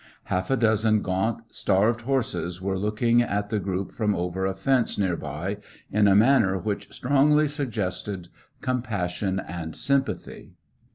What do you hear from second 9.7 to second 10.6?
sympathy.